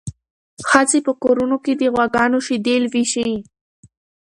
ښځې 0.69 0.99
په 1.05 1.11
کورونو 1.23 1.57
کې 1.63 1.73
د 1.75 1.81
غواګانو 1.93 2.37
شیدې 2.47 2.75
لوشي. 2.83 3.31